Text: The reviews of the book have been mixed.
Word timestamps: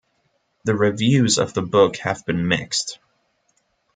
The 0.63 0.73
reviews 0.73 1.37
of 1.37 1.53
the 1.53 1.61
book 1.61 1.97
have 1.97 2.25
been 2.25 2.47
mixed. 2.47 2.97